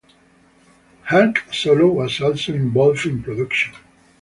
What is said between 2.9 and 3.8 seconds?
in production.